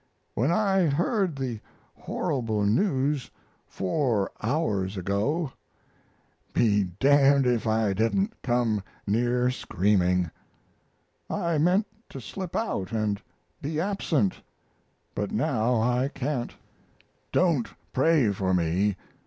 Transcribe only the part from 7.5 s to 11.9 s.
I didn't come near screaming. I meant